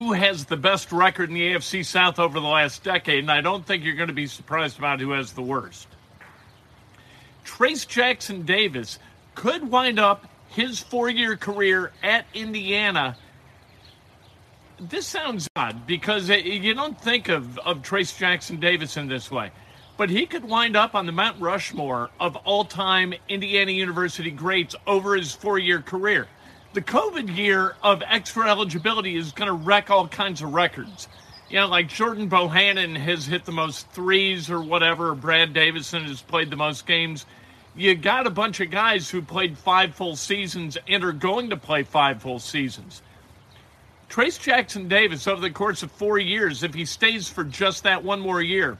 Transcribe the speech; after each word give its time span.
Who 0.00 0.14
has 0.14 0.46
the 0.46 0.56
best 0.56 0.92
record 0.92 1.28
in 1.28 1.34
the 1.34 1.52
AFC 1.52 1.84
South 1.84 2.18
over 2.18 2.40
the 2.40 2.46
last 2.46 2.82
decade? 2.82 3.18
And 3.18 3.30
I 3.30 3.42
don't 3.42 3.66
think 3.66 3.84
you're 3.84 3.96
going 3.96 4.08
to 4.08 4.14
be 4.14 4.26
surprised 4.26 4.78
about 4.78 4.98
who 4.98 5.10
has 5.10 5.32
the 5.34 5.42
worst. 5.42 5.88
Trayce 7.44 7.86
Jackson 7.86 8.46
Davis 8.46 8.98
could 9.34 9.70
wind 9.70 9.98
up 9.98 10.24
his 10.48 10.80
four 10.80 11.10
year 11.10 11.36
career 11.36 11.92
at 12.02 12.24
Indiana. 12.32 13.14
This 14.80 15.06
sounds 15.06 15.50
odd 15.54 15.86
because 15.86 16.30
it- 16.30 16.46
you 16.46 16.72
don't 16.72 16.98
think 16.98 17.28
of, 17.28 17.58
of 17.58 17.82
Trayce 17.82 18.16
Jackson 18.18 18.58
Davis 18.58 18.96
in 18.96 19.06
this 19.06 19.30
way, 19.30 19.50
but 19.98 20.08
he 20.08 20.24
could 20.24 20.46
wind 20.46 20.76
up 20.78 20.94
on 20.94 21.04
the 21.04 21.12
Mount 21.12 21.38
Rushmore 21.38 22.08
of 22.18 22.36
all 22.36 22.64
time 22.64 23.12
Indiana 23.28 23.72
University 23.72 24.30
greats 24.30 24.74
over 24.86 25.14
his 25.14 25.34
four 25.34 25.58
year 25.58 25.82
career. 25.82 26.26
The 26.72 26.82
COVID 26.82 27.36
year 27.36 27.74
of 27.82 28.00
extra 28.06 28.48
eligibility 28.48 29.16
is 29.16 29.32
going 29.32 29.48
to 29.48 29.52
wreck 29.54 29.90
all 29.90 30.06
kinds 30.06 30.40
of 30.40 30.54
records. 30.54 31.08
You 31.48 31.56
know, 31.56 31.66
like 31.66 31.88
Jordan 31.88 32.30
Bohannon 32.30 32.96
has 32.96 33.26
hit 33.26 33.44
the 33.44 33.50
most 33.50 33.90
threes 33.90 34.48
or 34.48 34.62
whatever, 34.62 35.16
Brad 35.16 35.52
Davison 35.52 36.04
has 36.04 36.22
played 36.22 36.48
the 36.48 36.56
most 36.56 36.86
games. 36.86 37.26
You 37.74 37.96
got 37.96 38.28
a 38.28 38.30
bunch 38.30 38.60
of 38.60 38.70
guys 38.70 39.10
who 39.10 39.20
played 39.20 39.58
five 39.58 39.96
full 39.96 40.14
seasons 40.14 40.78
and 40.86 41.02
are 41.02 41.12
going 41.12 41.50
to 41.50 41.56
play 41.56 41.82
five 41.82 42.22
full 42.22 42.38
seasons. 42.38 43.02
Trayce 44.08 44.40
Jackson 44.40 44.86
Davis, 44.86 45.26
over 45.26 45.40
the 45.40 45.50
course 45.50 45.82
of 45.82 45.90
four 45.90 46.18
years, 46.18 46.62
if 46.62 46.72
he 46.72 46.84
stays 46.84 47.28
for 47.28 47.42
just 47.42 47.82
that 47.82 48.04
one 48.04 48.20
more 48.20 48.40
year, 48.42 48.78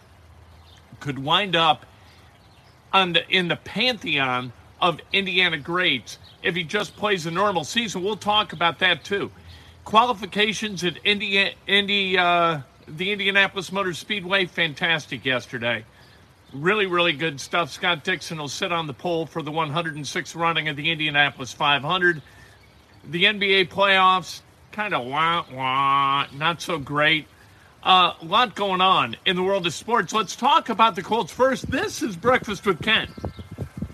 could 1.00 1.18
wind 1.18 1.56
up 1.56 1.86
on 2.92 3.14
the, 3.14 3.28
in 3.28 3.48
the 3.48 3.56
pantheon 3.56 4.52
of 4.80 5.00
Indiana 5.12 5.58
greats 5.58 6.18
if 6.42 6.54
he 6.54 6.62
just 6.62 6.96
plays 6.96 7.26
a 7.26 7.30
normal 7.30 7.64
season. 7.64 8.02
We'll 8.02 8.16
talk 8.16 8.52
about 8.52 8.78
that 8.80 9.04
too. 9.04 9.30
Qualifications 9.84 10.84
at 10.84 10.98
India, 11.04 11.52
Indy, 11.66 12.16
uh, 12.16 12.60
the 12.86 13.12
Indianapolis 13.12 13.72
Motor 13.72 13.94
Speedway, 13.94 14.46
fantastic 14.46 15.24
yesterday. 15.24 15.84
Really, 16.52 16.86
really 16.86 17.12
good 17.12 17.40
stuff. 17.40 17.70
Scott 17.70 18.02
Dixon 18.02 18.38
will 18.38 18.48
sit 18.48 18.72
on 18.72 18.86
the 18.86 18.92
pole 18.92 19.26
for 19.26 19.42
the 19.42 19.52
106th 19.52 20.34
running 20.34 20.68
of 20.68 20.76
the 20.76 20.90
Indianapolis 20.90 21.52
500. 21.52 22.22
The 23.08 23.24
NBA 23.24 23.68
playoffs, 23.68 24.42
kind 24.72 24.94
of 24.94 25.06
wah 25.06 25.44
wah, 25.52 26.26
not 26.34 26.60
so 26.60 26.78
great. 26.78 27.26
Uh, 27.82 28.12
a 28.20 28.24
lot 28.24 28.54
going 28.54 28.80
on 28.80 29.16
in 29.24 29.36
the 29.36 29.42
world 29.42 29.66
of 29.66 29.72
sports. 29.72 30.12
Let's 30.12 30.36
talk 30.36 30.68
about 30.68 30.96
the 30.96 31.02
Colts 31.02 31.32
first. 31.32 31.70
This 31.70 32.02
is 32.02 32.14
Breakfast 32.14 32.66
with 32.66 32.82
Kent 32.82 33.10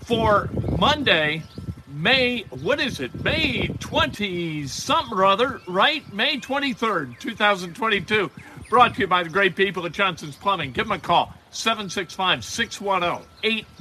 for 0.03 0.49
Monday, 0.79 1.41
May, 1.87 2.41
what 2.61 2.79
is 2.79 2.99
it? 2.99 3.23
May 3.23 3.67
20 3.79 4.67
something 4.67 5.17
or 5.17 5.25
other, 5.25 5.59
right? 5.67 6.13
May 6.13 6.37
23rd, 6.39 7.17
2022. 7.17 8.29
Brought 8.69 8.93
to 8.93 9.01
you 9.01 9.07
by 9.07 9.23
the 9.23 9.29
great 9.29 9.55
people 9.55 9.87
at 9.87 9.91
Johnson's 9.93 10.35
Plumbing. 10.35 10.73
Give 10.73 10.85
them 10.85 10.91
a 10.91 10.99
call, 10.99 11.33
765 11.49 12.45
610 12.45 13.25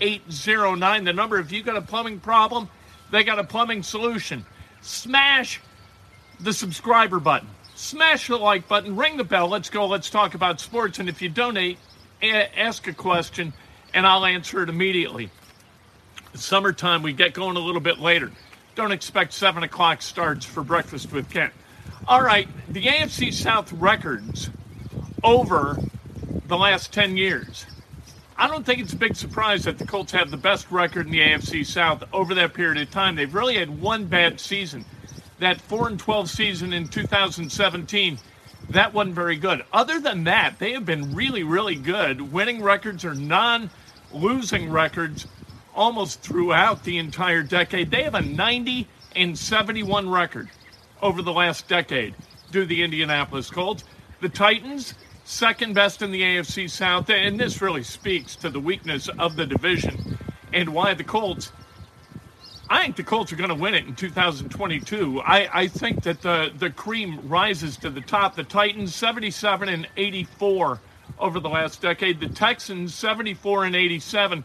8809. 0.00 1.04
The 1.04 1.12
number, 1.12 1.38
if 1.38 1.52
you 1.52 1.62
got 1.62 1.76
a 1.76 1.82
plumbing 1.82 2.18
problem, 2.18 2.66
they 3.10 3.22
got 3.24 3.38
a 3.38 3.44
plumbing 3.44 3.82
solution. 3.82 4.46
Smash 4.80 5.60
the 6.40 6.54
subscriber 6.54 7.20
button, 7.20 7.48
smash 7.74 8.28
the 8.28 8.38
like 8.38 8.68
button, 8.68 8.96
ring 8.96 9.18
the 9.18 9.24
bell. 9.24 9.48
Let's 9.48 9.68
go. 9.68 9.86
Let's 9.86 10.08
talk 10.08 10.34
about 10.34 10.60
sports. 10.60 10.98
And 10.98 11.10
if 11.10 11.20
you 11.20 11.28
donate, 11.28 11.76
ask 12.22 12.88
a 12.88 12.94
question, 12.94 13.52
and 13.92 14.06
I'll 14.06 14.24
answer 14.24 14.62
it 14.62 14.70
immediately 14.70 15.30
summertime, 16.38 17.02
we 17.02 17.12
get 17.12 17.34
going 17.34 17.56
a 17.56 17.60
little 17.60 17.80
bit 17.80 17.98
later. 17.98 18.30
Don't 18.74 18.92
expect 18.92 19.32
7 19.32 19.62
o'clock 19.62 20.02
starts 20.02 20.44
for 20.44 20.62
Breakfast 20.62 21.12
with 21.12 21.30
Kent. 21.30 21.52
All 22.08 22.22
right, 22.22 22.48
the 22.68 22.84
AFC 22.84 23.32
South 23.32 23.72
records 23.72 24.50
over 25.24 25.78
the 26.46 26.56
last 26.56 26.92
10 26.92 27.16
years. 27.16 27.66
I 28.38 28.48
don't 28.48 28.66
think 28.66 28.80
it's 28.80 28.92
a 28.92 28.96
big 28.96 29.16
surprise 29.16 29.64
that 29.64 29.78
the 29.78 29.86
Colts 29.86 30.12
have 30.12 30.30
the 30.30 30.36
best 30.36 30.70
record 30.70 31.06
in 31.06 31.12
the 31.12 31.20
AFC 31.20 31.64
South 31.64 32.04
over 32.12 32.34
that 32.34 32.52
period 32.52 32.80
of 32.80 32.90
time. 32.90 33.16
They've 33.16 33.32
really 33.32 33.56
had 33.56 33.80
one 33.80 34.04
bad 34.04 34.38
season. 34.38 34.84
That 35.38 35.60
4 35.60 35.88
and 35.88 35.98
12 35.98 36.30
season 36.30 36.72
in 36.72 36.86
2017, 36.88 38.18
that 38.70 38.92
wasn't 38.92 39.14
very 39.14 39.36
good. 39.36 39.64
Other 39.72 40.00
than 40.00 40.24
that, 40.24 40.58
they 40.58 40.72
have 40.72 40.84
been 40.84 41.14
really, 41.14 41.44
really 41.44 41.76
good. 41.76 42.32
Winning 42.32 42.62
records 42.62 43.04
or 43.04 43.14
non 43.14 43.70
losing 44.12 44.70
records 44.70 45.26
almost 45.76 46.20
throughout 46.22 46.82
the 46.82 46.98
entire 46.98 47.42
decade. 47.42 47.90
They 47.90 48.02
have 48.02 48.14
a 48.14 48.22
90 48.22 48.88
and 49.14 49.38
71 49.38 50.08
record 50.08 50.48
over 51.02 51.22
the 51.22 51.32
last 51.32 51.68
decade 51.68 52.14
to 52.52 52.64
the 52.64 52.82
Indianapolis 52.82 53.50
Colts. 53.50 53.84
The 54.20 54.28
Titans, 54.28 54.94
second 55.24 55.74
best 55.74 56.02
in 56.02 56.10
the 56.10 56.22
AFC 56.22 56.70
South, 56.70 57.10
and 57.10 57.38
this 57.38 57.60
really 57.60 57.82
speaks 57.82 58.34
to 58.36 58.50
the 58.50 58.58
weakness 58.58 59.08
of 59.18 59.36
the 59.36 59.46
division 59.46 60.18
and 60.52 60.70
why 60.70 60.94
the 60.94 61.04
Colts. 61.04 61.52
I 62.68 62.82
think 62.82 62.96
the 62.96 63.04
Colts 63.04 63.32
are 63.32 63.36
going 63.36 63.50
to 63.50 63.54
win 63.54 63.74
it 63.74 63.86
in 63.86 63.94
2022. 63.94 65.20
I, 65.20 65.48
I 65.52 65.66
think 65.68 66.02
that 66.02 66.22
the, 66.22 66.50
the 66.58 66.70
cream 66.70 67.28
rises 67.28 67.76
to 67.78 67.90
the 67.90 68.00
top. 68.00 68.34
The 68.34 68.42
Titans, 68.42 68.94
77 68.94 69.68
and 69.68 69.86
84 69.96 70.80
over 71.18 71.38
the 71.38 71.48
last 71.48 71.80
decade. 71.80 72.18
The 72.18 72.28
Texans, 72.28 72.94
74 72.94 73.66
and 73.66 73.76
87 73.76 74.44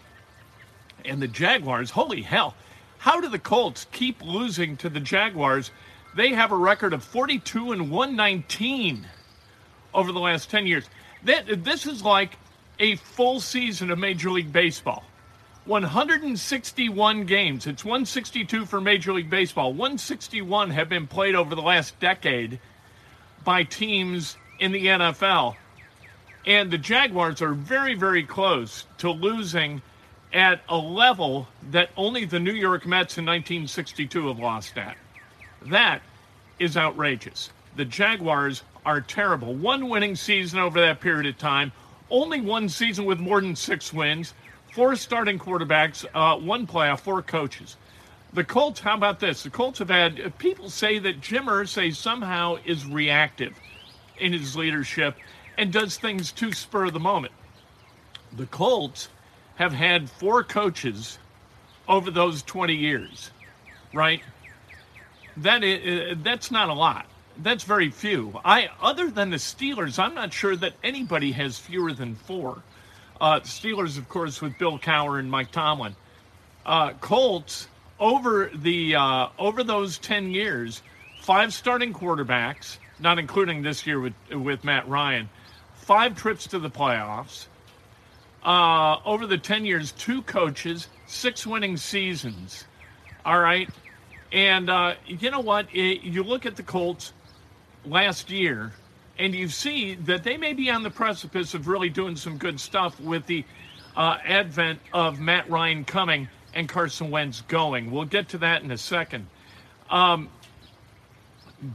and 1.06 1.22
the 1.22 1.28
Jaguars, 1.28 1.92
holy 1.92 2.22
hell, 2.22 2.56
how 2.98 3.20
do 3.20 3.30
the 3.30 3.40
Colts 3.40 3.88
keep 3.92 4.24
losing 4.24 4.78
to 4.78 4.90
the 4.90 5.00
Jaguars? 5.00 5.72
They 6.16 6.30
have 6.34 6.52
a 6.52 6.58
record 6.58 6.94
of 6.94 7.04
42 7.04 7.72
and 7.72 7.90
119 7.90 9.08
over 9.94 10.12
the 10.12 10.20
last 10.20 10.50
10 10.50 10.68
years. 10.68 10.90
That, 11.24 11.64
this 11.64 11.86
is 11.86 12.04
like 12.04 12.38
a 12.80 12.96
full 12.98 13.40
season 13.40 13.92
of 13.92 14.00
Major 14.00 14.32
League 14.32 14.52
Baseball. 14.52 15.04
161 15.66 17.26
games. 17.26 17.68
It's 17.68 17.86
162 17.86 18.66
for 18.66 18.82
Major 18.82 19.14
League 19.14 19.30
Baseball. 19.30 19.72
161 19.72 20.72
have 20.72 20.90
been 20.90 21.08
played 21.08 21.36
over 21.36 21.54
the 21.54 21.62
last 21.62 22.00
decade 22.00 22.60
by 23.44 23.64
teams 23.64 24.38
in 24.60 24.72
the 24.72 24.88
NFL. 24.88 25.56
And 26.46 26.72
the 26.72 26.80
Jaguars 26.80 27.42
are 27.42 27.54
very, 27.54 27.94
very 27.94 28.24
close 28.24 28.86
to 28.98 29.12
losing 29.12 29.84
at 30.34 30.62
a 30.70 30.78
level 30.78 31.48
that 31.72 31.90
only 31.98 32.26
the 32.26 32.40
New 32.40 32.54
York 32.54 32.86
Mets 32.86 33.18
in 33.18 33.26
1962 33.26 34.28
have 34.28 34.40
lost 34.40 34.78
at. 34.78 34.96
That 35.64 36.02
is 36.60 36.78
outrageous. 36.78 37.50
the 37.76 37.86
Jaguars 37.86 38.64
are 38.86 39.02
terrible. 39.02 39.54
One 39.54 39.88
winning 39.90 40.16
season 40.16 40.60
over 40.60 40.80
that 40.82 41.00
period 41.00 41.26
of 41.26 41.38
time, 41.38 41.72
only 42.10 42.42
one 42.42 42.68
season 42.68 43.06
with 43.06 43.20
more 43.20 43.40
than 43.42 43.56
six 43.56 43.94
wins, 43.94 44.34
four 44.74 44.96
starting 44.96 45.40
quarterbacks, 45.40 46.06
uh, 46.14 46.38
one 46.40 46.68
playoff, 46.68 47.02
four 47.02 47.22
coaches. 47.22 47.78
The 48.34 48.44
Colts, 48.44 48.80
how 48.80 48.96
about 48.96 49.20
this? 49.20 49.44
The 49.44 49.50
Colts 49.50 49.80
have 49.80 49.90
had 49.90 50.38
people 50.38 50.70
say 50.70 51.00
that 51.00 51.22
Jim 51.22 51.46
Irsay 51.46 51.94
somehow 51.96 52.58
is 52.66 52.86
reactive 52.86 53.54
in 54.20 54.34
his 54.34 54.56
leadership 54.56 55.16
and 55.58 55.72
does 55.72 55.98
things 55.98 56.32
to 56.34 56.54
spur 56.54 56.90
the 56.90 57.00
moment. 57.00 57.34
The 58.34 58.46
Colts 58.48 59.10
have 59.62 59.74
had 59.74 60.10
four 60.10 60.44
coaches 60.44 61.20
over 61.88 62.10
those 62.10 62.42
20 62.42 62.74
years, 62.74 63.30
right? 63.94 64.24
That 65.38 65.64
is, 65.64 66.18
that's 66.24 66.50
not 66.50 66.70
a 66.70 66.74
lot. 66.74 67.06
That's 67.38 67.64
very 67.64 67.92
few. 67.92 68.40
I, 68.44 68.70
other 68.82 69.12
than 69.12 69.30
the 69.30 69.38
Steelers, 69.38 70.00
I'm 70.00 70.16
not 70.16 70.34
sure 70.34 70.56
that 70.56 70.74
anybody 70.84 71.32
has 71.34 71.60
fewer 71.60 71.94
than 71.94 72.16
four. 72.16 72.64
Uh, 73.20 73.42
Steelers, 73.42 74.00
of 74.00 74.10
course, 74.10 74.42
with 74.42 74.58
Bill 74.58 74.80
Cowher 74.80 75.20
and 75.20 75.30
Mike 75.30 75.52
Tomlin. 75.52 75.96
Uh, 76.66 76.94
Colts 76.94 77.68
over 78.00 78.50
the 78.56 78.96
uh, 78.96 79.28
over 79.38 79.64
those 79.64 80.00
10 80.00 80.32
years, 80.32 80.82
five 81.22 81.54
starting 81.54 81.94
quarterbacks, 81.94 82.78
not 83.00 83.20
including 83.20 83.62
this 83.62 83.86
year 83.86 84.00
with 84.00 84.14
with 84.32 84.64
Matt 84.64 84.90
Ryan, 84.90 85.30
five 85.76 86.18
trips 86.18 86.48
to 86.48 86.58
the 86.58 86.70
playoffs. 86.70 87.46
Uh, 88.44 88.98
over 89.06 89.28
the 89.28 89.38
10 89.38 89.66
years, 89.66 89.92
two 89.92 90.22
coaches, 90.24 90.88
six 91.06 91.46
winning 91.46 91.78
seasons. 91.78 92.66
All 93.24 93.40
right. 93.40 93.70
And 94.32 94.70
uh, 94.70 94.96
you 95.06 95.30
know 95.30 95.42
what? 95.42 95.68
It, 95.74 96.02
you 96.02 96.24
look 96.24 96.46
at 96.46 96.56
the 96.56 96.64
Colts 96.64 97.14
last 97.86 98.30
year, 98.30 98.74
and 99.20 99.36
you 99.36 99.48
see 99.48 99.96
that 99.96 100.24
they 100.24 100.38
may 100.38 100.54
be 100.54 100.72
on 100.72 100.84
the 100.84 100.90
precipice 100.90 101.54
of 101.54 101.68
really 101.68 101.90
doing 101.90 102.16
some 102.16 102.38
good 102.38 102.60
stuff 102.60 103.00
with 103.00 103.26
the 103.28 103.46
uh, 103.96 104.18
advent 104.26 104.80
of 104.94 105.20
Matt 105.20 105.50
Ryan 105.50 105.84
coming 105.84 106.28
and 106.54 106.68
Carson 106.68 107.12
Wentz 107.12 107.42
going. 107.42 107.92
We'll 107.92 108.06
get 108.06 108.30
to 108.30 108.38
that 108.40 108.64
in 108.64 108.72
a 108.72 108.78
second. 108.78 109.28
Um, 109.90 110.30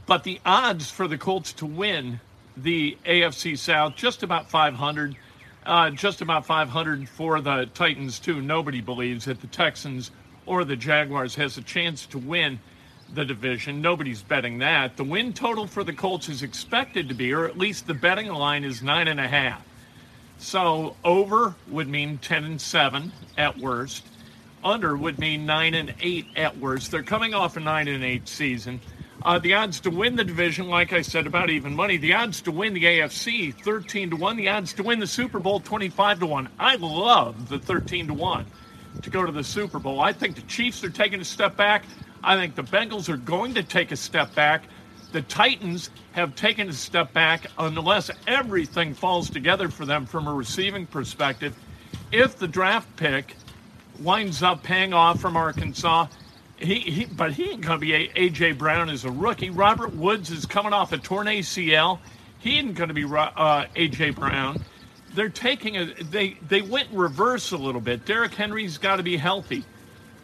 but 0.05 0.23
the 0.23 0.41
odds 0.45 0.89
for 0.89 1.07
the 1.07 1.17
Colts 1.17 1.53
to 1.53 1.65
win 1.65 2.19
the 2.57 2.97
AFC 3.05 3.57
South 3.57 3.95
just 3.95 4.23
about 4.23 4.49
500. 4.49 5.15
Uh, 5.67 5.89
just 5.89 6.21
about 6.21 6.45
500 6.45 7.09
for 7.09 7.41
the 7.41 7.65
Titans 7.73 8.19
too. 8.19 8.41
Nobody 8.41 8.79
believes 8.79 9.25
that 9.25 9.41
the 9.41 9.47
Texans 9.47 10.11
or 10.45 10.63
the 10.63 10.77
Jaguars 10.77 11.35
has 11.35 11.57
a 11.57 11.61
chance 11.61 12.05
to 12.05 12.17
win 12.17 12.57
the 13.13 13.25
division. 13.25 13.81
Nobody's 13.81 14.21
betting 14.21 14.59
that. 14.59 14.95
The 14.95 15.03
win 15.03 15.33
total 15.33 15.67
for 15.67 15.83
the 15.83 15.91
Colts 15.91 16.29
is 16.29 16.41
expected 16.41 17.09
to 17.09 17.13
be, 17.13 17.33
or 17.33 17.45
at 17.45 17.57
least 17.57 17.85
the 17.85 17.93
betting 17.93 18.27
line 18.27 18.63
is 18.63 18.81
nine 18.81 19.09
and 19.09 19.19
a 19.19 19.27
half. 19.27 19.61
So 20.37 20.95
over 21.03 21.53
would 21.67 21.89
mean 21.89 22.17
10 22.19 22.45
and 22.45 22.61
7 22.61 23.11
at 23.37 23.57
worst. 23.57 24.05
Under 24.63 24.95
would 24.95 25.19
mean 25.19 25.45
9 25.45 25.73
and 25.73 25.93
8 25.99 26.27
at 26.37 26.57
worst. 26.59 26.91
They're 26.91 27.03
coming 27.03 27.33
off 27.33 27.57
a 27.57 27.59
9 27.59 27.89
and 27.89 28.05
8 28.05 28.25
season. 28.25 28.79
Uh, 29.27 29.37
the 29.39 29.53
odds 29.53 29.81
to 29.81 29.89
win 29.89 30.15
the 30.15 30.23
division, 30.23 30.69
like 30.69 30.93
I 30.93 31.01
said, 31.01 31.27
about 31.27 31.49
even 31.49 31.75
money. 31.75 31.97
The 31.97 32.13
odds 32.13 32.39
to 32.43 32.51
win 32.51 32.73
the 32.73 32.85
AFC, 32.85 33.53
13 33.53 34.11
to 34.11 34.15
1. 34.15 34.37
The 34.37 34.47
odds 34.47 34.71
to 34.75 34.83
win 34.83 35.01
the 35.01 35.07
Super 35.07 35.37
Bowl, 35.37 35.59
25 35.59 36.21
to 36.21 36.25
1. 36.25 36.47
I 36.57 36.77
love 36.77 37.49
the 37.49 37.59
13 37.59 38.07
to 38.07 38.13
1 38.13 38.45
to 39.01 39.09
go 39.09 39.25
to 39.25 39.31
the 39.33 39.43
Super 39.43 39.79
Bowl. 39.79 39.99
I 39.99 40.13
think 40.13 40.37
the 40.37 40.43
Chiefs 40.43 40.81
are 40.85 40.89
taking 40.89 41.19
a 41.19 41.25
step 41.25 41.57
back. 41.57 41.83
I 42.23 42.37
think 42.37 42.55
the 42.55 42.63
Bengals 42.63 43.09
are 43.09 43.17
going 43.17 43.53
to 43.55 43.63
take 43.63 43.91
a 43.91 43.97
step 43.97 44.33
back. 44.33 44.63
The 45.11 45.23
Titans 45.23 45.89
have 46.13 46.33
taken 46.35 46.69
a 46.69 46.73
step 46.73 47.11
back 47.11 47.47
unless 47.59 48.09
everything 48.27 48.93
falls 48.93 49.29
together 49.29 49.67
for 49.67 49.85
them 49.85 50.05
from 50.05 50.27
a 50.29 50.33
receiving 50.33 50.85
perspective. 50.85 51.53
If 52.13 52.37
the 52.37 52.47
draft 52.47 52.95
pick 52.95 53.35
winds 53.99 54.41
up 54.41 54.63
paying 54.63 54.93
off 54.93 55.19
from 55.19 55.35
Arkansas, 55.35 56.07
he, 56.59 56.79
he 56.79 57.05
but 57.05 57.33
he 57.33 57.51
ain't 57.51 57.61
going 57.61 57.79
to 57.79 57.85
be 57.85 57.93
a, 57.93 58.09
AJ 58.09 58.57
Brown 58.57 58.89
as 58.89 59.05
a 59.05 59.11
rookie. 59.11 59.49
Robert 59.49 59.95
Woods 59.95 60.31
is 60.31 60.45
coming 60.45 60.73
off 60.73 60.91
a 60.91 60.97
torn 60.97 61.27
ACL. 61.27 61.99
He 62.39 62.57
ain't 62.57 62.75
going 62.75 62.87
to 62.89 62.93
be 62.93 63.03
uh, 63.03 63.65
AJ 63.75 64.15
Brown. 64.15 64.63
They're 65.13 65.29
taking 65.29 65.77
a 65.77 65.85
they 66.03 66.37
they 66.47 66.61
went 66.61 66.89
reverse 66.91 67.51
a 67.51 67.57
little 67.57 67.81
bit. 67.81 68.05
Derrick 68.05 68.33
Henry's 68.33 68.77
got 68.77 68.97
to 68.97 69.03
be 69.03 69.17
healthy 69.17 69.63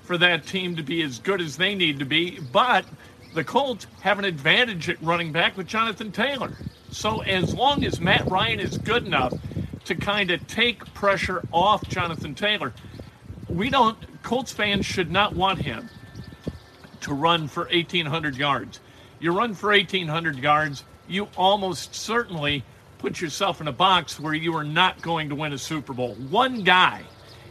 for 0.03 0.17
that 0.17 0.45
team 0.45 0.75
to 0.75 0.83
be 0.83 1.01
as 1.01 1.19
good 1.19 1.41
as 1.41 1.57
they 1.57 1.75
need 1.75 1.99
to 1.99 2.05
be, 2.05 2.39
but 2.51 2.85
the 3.33 3.43
Colts 3.43 3.87
have 4.01 4.19
an 4.19 4.25
advantage 4.25 4.89
at 4.89 5.01
running 5.01 5.31
back 5.31 5.55
with 5.57 5.65
Jonathan 5.65 6.11
Taylor. 6.11 6.51
So 6.91 7.21
as 7.21 7.53
long 7.55 7.83
as 7.85 7.99
Matt 7.99 8.29
Ryan 8.29 8.59
is 8.59 8.77
good 8.77 9.05
enough 9.05 9.33
to 9.85 9.95
kind 9.95 10.29
of 10.29 10.45
take 10.47 10.93
pressure 10.93 11.41
off 11.51 11.87
Jonathan 11.87 12.35
Taylor, 12.35 12.73
we 13.47 13.69
don't 13.69 13.97
Colts 14.23 14.51
fans 14.51 14.85
should 14.85 15.11
not 15.11 15.35
want 15.35 15.59
him 15.59 15.89
to 17.03 17.13
run 17.13 17.47
for 17.47 17.63
1,800 17.65 18.35
yards. 18.35 18.79
You 19.19 19.37
run 19.37 19.53
for 19.53 19.69
1,800 19.69 20.37
yards, 20.37 20.83
you 21.07 21.27
almost 21.37 21.95
certainly 21.95 22.63
put 22.97 23.21
yourself 23.21 23.61
in 23.61 23.67
a 23.67 23.71
box 23.71 24.19
where 24.19 24.33
you 24.33 24.55
are 24.55 24.63
not 24.63 25.01
going 25.01 25.29
to 25.29 25.35
win 25.35 25.53
a 25.53 25.57
Super 25.57 25.93
Bowl. 25.93 26.15
One 26.29 26.63
guy 26.63 27.03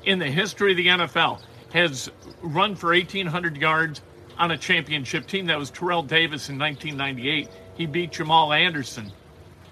in 0.05 0.19
the 0.19 0.31
history 0.31 0.73
of 0.73 0.77
the 0.77 0.87
NFL 0.89 1.41
has 1.73 2.11
run 2.43 2.75
for 2.75 2.89
1,800 2.93 3.57
yards 3.57 4.01
on 4.39 4.51
a 4.51 4.59
championship 4.59 5.27
team. 5.27 5.47
That 5.47 5.59
was 5.59 5.71
Terrell 5.71 6.03
Davis 6.03 6.49
in 6.49 6.59
1998. 6.59 7.49
He 7.77 7.87
beat 7.87 8.13
Jamal 8.13 8.53
Anderson 8.53 9.13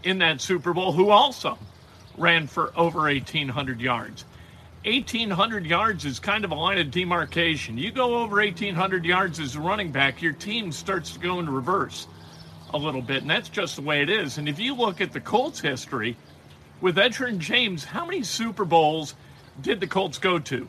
in 0.02 0.18
that 0.18 0.40
Super 0.40 0.72
Bowl, 0.72 0.92
who 0.92 1.10
also 1.10 1.58
ran 2.16 2.46
for 2.46 2.72
over 2.76 3.00
1,800 3.00 3.80
yards. 3.80 4.24
1,800 4.84 5.66
yards 5.66 6.06
is 6.06 6.18
kind 6.18 6.42
of 6.42 6.52
a 6.52 6.54
line 6.54 6.78
of 6.78 6.90
demarcation. 6.90 7.76
You 7.76 7.90
go 7.90 8.16
over 8.16 8.36
1,800 8.36 9.04
yards 9.04 9.38
as 9.38 9.54
a 9.54 9.60
running 9.60 9.92
back, 9.92 10.22
your 10.22 10.32
team 10.32 10.72
starts 10.72 11.10
to 11.12 11.18
go 11.18 11.38
into 11.38 11.52
reverse 11.52 12.06
a 12.72 12.78
little 12.78 13.02
bit, 13.02 13.20
and 13.20 13.30
that's 13.30 13.50
just 13.50 13.76
the 13.76 13.82
way 13.82 14.00
it 14.00 14.08
is. 14.08 14.38
And 14.38 14.48
if 14.48 14.58
you 14.58 14.74
look 14.74 15.02
at 15.02 15.12
the 15.12 15.20
Colts' 15.20 15.60
history 15.60 16.16
with 16.80 16.96
Edgerrin 16.96 17.38
James, 17.38 17.84
how 17.84 18.06
many 18.06 18.22
Super 18.22 18.64
Bowls 18.64 19.14
did 19.60 19.80
the 19.80 19.86
Colts 19.86 20.16
go 20.16 20.38
to? 20.38 20.66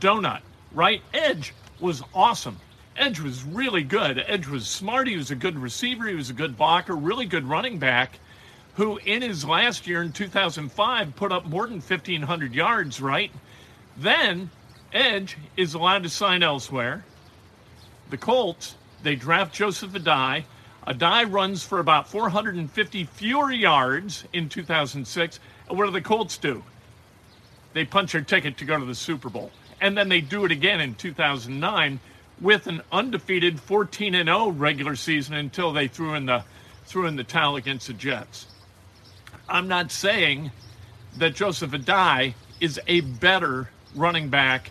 Donut, 0.00 0.40
right? 0.72 1.02
Edge 1.14 1.54
was 1.78 2.02
awesome. 2.12 2.58
Edge 2.96 3.20
was 3.20 3.44
really 3.44 3.84
good. 3.84 4.24
Edge 4.26 4.48
was 4.48 4.66
smart. 4.66 5.06
He 5.06 5.16
was 5.16 5.30
a 5.30 5.36
good 5.36 5.56
receiver. 5.56 6.08
He 6.08 6.16
was 6.16 6.30
a 6.30 6.34
good 6.34 6.56
blocker, 6.56 6.96
really 6.96 7.26
good 7.26 7.44
running 7.44 7.78
back 7.78 8.18
who 8.74 8.98
in 8.98 9.22
his 9.22 9.44
last 9.44 9.86
year 9.86 10.02
in 10.02 10.12
2005 10.12 11.16
put 11.16 11.32
up 11.32 11.46
more 11.46 11.66
than 11.66 11.80
1,500 11.80 12.54
yards, 12.54 13.00
right? 13.00 13.30
Then 13.96 14.50
Edge 14.92 15.36
is 15.56 15.74
allowed 15.74 16.02
to 16.04 16.08
sign 16.08 16.42
elsewhere. 16.42 17.04
The 18.10 18.16
Colts, 18.16 18.76
they 19.02 19.14
draft 19.14 19.54
Joseph 19.54 19.92
Addai. 19.92 20.44
Addai 20.86 21.30
runs 21.30 21.62
for 21.62 21.78
about 21.78 22.08
450 22.08 23.04
fewer 23.04 23.52
yards 23.52 24.24
in 24.32 24.48
2006. 24.48 25.40
And 25.68 25.78
what 25.78 25.86
do 25.86 25.92
the 25.92 26.00
Colts 26.00 26.36
do? 26.38 26.62
They 27.72 27.84
punch 27.84 28.12
their 28.12 28.20
ticket 28.22 28.58
to 28.58 28.64
go 28.64 28.78
to 28.78 28.84
the 28.84 28.94
Super 28.94 29.30
Bowl. 29.30 29.50
And 29.80 29.96
then 29.96 30.08
they 30.08 30.20
do 30.20 30.44
it 30.44 30.52
again 30.52 30.80
in 30.80 30.94
2009 30.94 32.00
with 32.40 32.66
an 32.66 32.82
undefeated 32.90 33.60
14 33.60 34.12
0 34.12 34.48
regular 34.50 34.96
season 34.96 35.34
until 35.34 35.72
they 35.72 35.88
threw 35.88 36.14
in 36.14 36.26
the 36.26 36.44
threw 36.84 37.06
in 37.06 37.16
the 37.16 37.24
towel 37.24 37.56
against 37.56 37.86
the 37.86 37.92
Jets. 37.92 38.46
I'm 39.48 39.68
not 39.68 39.90
saying 39.90 40.50
that 41.18 41.34
Joseph 41.34 41.72
Addai 41.72 42.34
is 42.60 42.80
a 42.86 43.00
better 43.00 43.68
running 43.94 44.28
back 44.28 44.70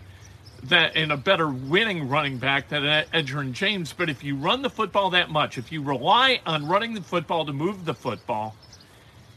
that 0.63 0.96
and 0.96 1.12
a 1.12 1.18
better 1.18 1.50
winning 1.50 2.08
running 2.08 2.38
back 2.38 2.70
than 2.70 2.84
Edgerrin 2.84 3.54
James. 3.54 3.94
But 3.94 4.10
if 4.10 4.24
you 4.24 4.36
run 4.36 4.62
the 4.62 4.70
football 4.70 5.10
that 5.12 5.30
much, 5.30 5.58
if 5.58 5.72
you 5.72 5.82
rely 5.82 6.42
on 6.46 6.68
running 6.68 6.94
the 6.94 7.01
football 7.01 7.46
to 7.46 7.54
move 7.54 7.86
the 7.86 7.94
football, 7.94 8.56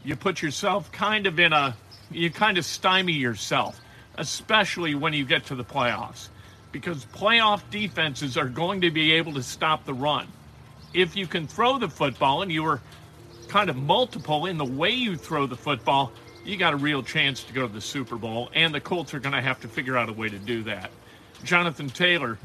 you 0.03 0.15
put 0.15 0.41
yourself 0.41 0.91
kind 0.91 1.25
of 1.25 1.39
in 1.39 1.51
a 1.51 1.75
you 2.11 2.29
kind 2.29 2.57
of 2.57 2.65
stymie 2.65 3.13
yourself, 3.13 3.81
especially 4.15 4.93
when 4.93 5.13
you 5.13 5.25
get 5.25 5.45
to 5.47 5.55
the 5.55 5.63
playoffs. 5.63 6.29
Because 6.71 7.05
playoff 7.05 7.61
defenses 7.71 8.37
are 8.37 8.49
going 8.49 8.81
to 8.81 8.91
be 8.91 9.13
able 9.13 9.33
to 9.33 9.43
stop 9.43 9.85
the 9.85 9.93
run. 9.93 10.27
If 10.93 11.15
you 11.15 11.25
can 11.25 11.47
throw 11.47 11.79
the 11.79 11.89
football 11.89 12.41
and 12.41 12.51
you 12.51 12.65
are 12.65 12.81
kind 13.55 13.69
of 13.69 13.77
multiple 13.77 14.47
in 14.47 14.57
the 14.57 14.65
way 14.65 14.89
you 14.89 15.15
throw 15.15 15.45
the 15.45 15.55
football, 15.55 16.11
you 16.43 16.57
got 16.57 16.73
a 16.73 16.75
real 16.75 17.01
chance 17.01 17.41
to 17.41 17.53
go 17.53 17.65
to 17.65 17.73
the 17.73 17.79
Super 17.79 18.17
Bowl. 18.17 18.49
And 18.53 18.75
the 18.75 18.81
Colts 18.81 19.13
are 19.13 19.19
going 19.21 19.33
to 19.33 19.41
have 19.41 19.61
to 19.61 19.69
figure 19.69 19.95
out 19.95 20.09
a 20.09 20.11
way 20.11 20.27
to 20.27 20.37
do 20.37 20.63
that. 20.63 20.91
Jonathan 21.45 21.89
Taylor 21.89 22.37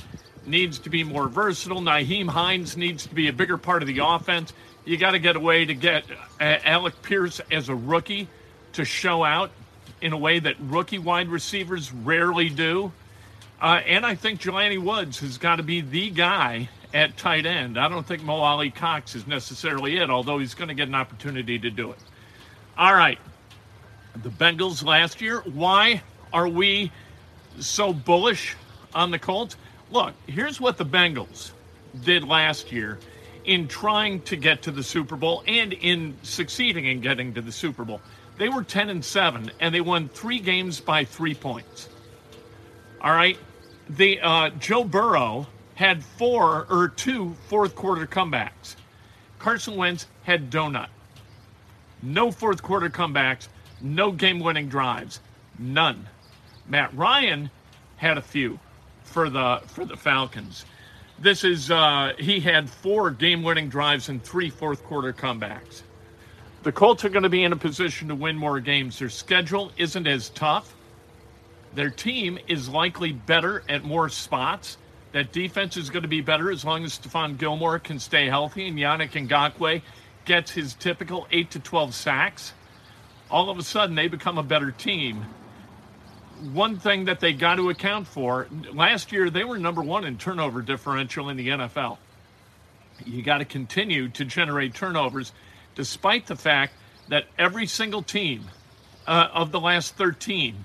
needs 0.47 0.79
to 0.79 0.88
be 0.88 1.02
more 1.02 1.26
versatile. 1.26 1.81
Nyheim 1.81 2.29
Hines 2.29 2.76
needs 2.76 3.09
to 3.09 3.14
be 3.17 3.26
a 3.26 3.33
bigger 3.33 3.59
part 3.59 3.83
of 3.83 3.88
the 3.88 3.99
offense. 3.99 4.52
You 4.85 4.99
got 4.99 5.11
to 5.11 5.19
get 5.19 5.35
a 5.35 5.40
way 5.40 5.64
to 5.64 5.75
get 5.75 6.05
uh, 6.40 6.59
Alec 6.62 7.02
Pierce 7.02 7.40
as 7.50 7.69
a 7.69 7.75
rookie 7.75 8.29
to 8.75 8.85
show 8.85 9.25
out 9.25 9.50
in 10.00 10.12
a 10.12 10.17
way 10.17 10.38
that 10.38 10.55
rookie 10.61 11.00
wide 11.00 11.26
receivers 11.26 11.93
rarely 11.93 12.50
do. 12.50 12.93
Uh, 13.61 13.81
and 13.85 14.07
I 14.07 14.14
think 14.14 14.40
Jelani 14.40 14.81
Woods 14.81 15.19
has 15.19 15.38
got 15.38 15.57
to 15.57 15.64
be 15.64 15.81
the 15.81 16.11
guy 16.11 16.69
at 16.93 17.17
tight 17.17 17.47
end. 17.47 17.79
I 17.79 17.89
don't 17.89 18.07
think 18.07 18.23
Mo 18.23 18.37
Alie-Cox 18.37 19.15
is 19.15 19.27
necessarily 19.27 19.99
it, 19.99 20.11
although 20.11 20.39
he's 20.39 20.55
going 20.55 20.69
to 20.69 20.75
get 20.75 20.89
an 20.89 20.95
opportunity 20.95 21.59
to 21.59 21.71
do 21.71 21.91
it. 21.91 21.99
All 22.77 22.95
right. 22.95 23.19
The 24.23 24.31
Bengals 24.31 24.85
last 24.85 25.21
year. 25.21 25.41
Why 25.41 26.03
are 26.33 26.49
we 26.49 26.91
so 27.59 27.93
bullish 27.93 28.57
on 28.95 29.11
the 29.11 29.19
Colts? 29.19 29.57
Look, 29.91 30.15
here's 30.27 30.61
what 30.61 30.79
the 30.79 30.85
Bengals 30.85 31.53
did 32.05 32.25
last 32.25 32.73
year 32.73 32.99
in 33.45 33.69
trying 33.69 34.21
to 34.23 34.37
get 34.37 34.63
to 34.63 34.71
the 34.71 34.83
Super 34.83 35.17
Bowl 35.17 35.43
and 35.47 35.73
in 35.73 36.17
succeeding 36.23 36.87
in 36.87 37.01
getting 37.01 37.35
to 37.35 37.41
the 37.41 37.53
Super 37.53 37.85
Bowl. 37.85 38.01
They 38.39 38.49
were 38.49 38.63
10 38.63 38.91
and 38.91 39.05
7 39.05 39.51
and 39.61 39.75
they 39.75 39.81
won 39.81 40.09
3 40.09 40.39
games 40.41 40.81
by 40.81 41.05
3 41.05 41.35
points. 41.35 41.89
All 43.01 43.13
right? 43.13 43.39
The 43.89 44.21
uh, 44.21 44.51
Joe 44.51 44.85
Burrow 44.85 45.47
had 45.81 46.05
four 46.05 46.67
or 46.69 46.89
two 46.89 47.35
fourth 47.49 47.75
quarter 47.75 48.07
comebacks. 48.07 48.77
Carson 49.39 49.77
Wentz 49.77 50.07
had 50.25 50.51
donut. 50.51 50.89
No 52.03 52.31
fourth 52.31 52.63
quarter 52.63 52.91
comebacks, 52.91 53.49
no 53.81 54.13
game 54.13 54.41
winning 54.41 54.69
drives. 54.69 55.21
None. 55.59 56.07
Matt 56.69 56.95
Ryan 56.95 57.51
had 57.97 58.19
a 58.19 58.23
few 58.23 58.59
for 59.05 59.31
the 59.31 59.63
for 59.69 59.87
the 59.87 59.97
Falcons. 59.97 60.67
This 61.19 61.45
is 61.45 61.71
uh, 61.71 62.13
he 62.19 62.41
had 62.41 62.69
four 62.69 63.11
game-winning 63.11 63.71
drives 63.71 64.11
and 64.11 64.23
three 64.23 64.51
fourth-quarter 64.51 65.15
comebacks. 65.15 65.81
The 66.63 66.73
Colts 66.73 67.07
are 67.07 67.09
going 67.09 67.23
to 67.23 67.31
be 67.31 67.45
in 67.45 67.55
a 67.55 67.57
position 67.57 68.09
to 68.09 68.15
win 68.15 68.37
more 68.37 68.61
games. 68.61 68.99
Their 68.99 69.09
schedule 69.09 69.73
isn't 69.79 70.07
as 70.07 70.29
tough. 70.29 70.75
Their 71.75 71.89
team 71.89 72.39
is 72.49 72.69
likely 72.69 73.13
better 73.13 73.63
at 73.67 73.83
more 73.83 74.11
spots. 74.11 74.77
That 75.12 75.33
defense 75.33 75.76
is 75.76 75.90
going 75.90 76.02
to 76.02 76.09
be 76.09 76.21
better 76.21 76.50
as 76.50 76.64
long 76.64 76.85
as 76.85 76.99
Stephon 76.99 77.37
Gilmore 77.37 77.79
can 77.79 77.99
stay 77.99 78.26
healthy 78.26 78.69
and 78.69 78.79
Yannick 78.79 79.11
Ngakoue 79.12 79.83
gets 80.25 80.52
his 80.52 80.75
typical 80.75 81.26
8 81.33 81.50
to 81.52 81.59
12 81.59 81.95
sacks. 81.95 82.52
All 83.31 83.50
of 83.50 83.59
a 83.59 83.62
sudden, 83.62 83.97
they 83.97 84.09
become 84.09 84.38
a 84.38 84.43
better 84.43 84.71
team 84.71 85.26
one 86.52 86.79
thing 86.79 87.05
that 87.05 87.21
they 87.21 87.33
got 87.33 87.57
to 87.57 87.71
account 87.71 88.07
for 88.07 88.49
last 88.73 89.12
year, 89.12 89.31
they 89.31 89.45
were 89.45 89.59
number 89.59 89.83
one 89.83 90.05
in 90.05 90.17
turnover 90.17 90.62
differential 90.62 91.29
in 91.29 91.37
the 91.37 91.49
NFL. 91.49 91.99
You 93.05 93.23
got 93.23 93.38
to 93.38 93.45
continue 93.45 94.09
to 94.11 94.25
generate 94.25 94.75
turnovers, 94.75 95.33
despite 95.75 96.26
the 96.26 96.37
fact 96.37 96.75
that 97.09 97.25
every 97.38 97.67
single 97.67 98.02
team 98.02 98.45
uh, 99.07 99.29
of 99.33 99.52
the 99.52 99.61
last 99.61 99.97
13 99.97 100.64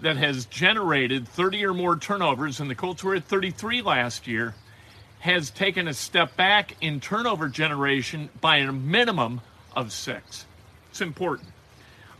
that 0.00 0.16
has 0.16 0.46
generated 0.46 1.26
30 1.28 1.64
or 1.66 1.74
more 1.74 1.96
turnovers, 1.96 2.60
and 2.60 2.70
the 2.70 2.74
Colts 2.74 3.02
were 3.02 3.14
at 3.14 3.24
33 3.24 3.82
last 3.82 4.26
year, 4.26 4.54
has 5.20 5.50
taken 5.50 5.88
a 5.88 5.94
step 5.94 6.36
back 6.36 6.76
in 6.80 7.00
turnover 7.00 7.48
generation 7.48 8.28
by 8.40 8.58
a 8.58 8.72
minimum 8.72 9.40
of 9.74 9.92
six. 9.92 10.46
It's 10.90 11.00
important. 11.00 11.48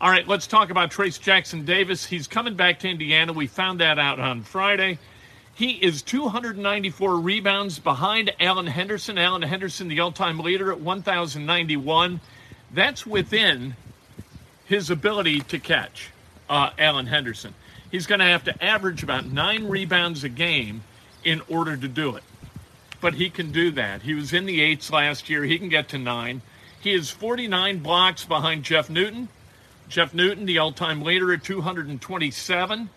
All 0.01 0.11
right, 0.11 0.27
let's 0.29 0.47
talk 0.47 0.71
about 0.71 0.91
Trayce 0.91 1.21
Jackson 1.21 1.65
Davis. 1.65 2.07
He's 2.07 2.27
coming 2.27 2.55
back 2.55 2.81
to 2.81 2.89
Indiana. 2.89 3.33
We 3.33 3.47
found 3.47 3.81
that 3.81 3.99
out 3.99 4.21
on 4.21 4.43
Friday. 4.43 4.99
He 5.55 5.73
is 5.73 6.03
294 6.03 7.19
rebounds 7.19 7.81
behind 7.81 8.33
Alan 8.39 8.69
Henderson. 8.69 9.19
Alan 9.19 9.43
Henderson, 9.43 9.89
the 9.89 9.99
all 9.99 10.13
time 10.13 10.39
leader 10.39 10.71
at 10.71 10.81
1,091. 10.81 12.21
That's 12.73 13.05
within 13.05 13.75
his 14.67 14.91
ability 14.91 15.41
to 15.41 15.59
catch 15.59 16.11
uh, 16.49 16.71
Alan 16.79 17.07
Henderson. 17.07 17.55
He's 17.91 18.07
going 18.07 18.21
to 18.21 18.27
have 18.27 18.45
to 18.45 18.65
average 18.65 19.03
about 19.03 19.27
nine 19.27 19.69
rebounds 19.69 20.25
a 20.25 20.29
game 20.29 20.83
in 21.25 21.41
order 21.49 21.77
to 21.77 21.89
do 21.89 22.17
it. 22.17 22.23
But 23.01 23.15
he 23.15 23.31
can 23.31 23.53
do 23.53 23.71
that. 23.73 24.03
He 24.03 24.15
was 24.15 24.33
in 24.33 24.45
the 24.45 24.61
eights 24.61 24.91
last 24.91 25.31
year. 25.31 25.45
He 25.45 25.59
can 25.59 25.69
get 25.69 25.89
to 25.91 25.99
nine. 25.99 26.43
He 26.81 26.93
is 26.93 27.11
49 27.11 27.79
blocks 27.79 28.25
behind 28.25 28.65
Jeff 28.65 28.91
Newton. 28.91 29.29
Jeff 29.89 30.13
Newton, 30.13 30.45
the 30.47 30.59
all 30.59 30.73
time 30.73 31.03
leader 31.03 31.33
at 31.33 31.45
227. 31.45 32.91